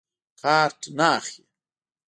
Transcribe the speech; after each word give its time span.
کارټ 0.41 0.79
نه 0.97 1.05
اخلي. 1.17 1.43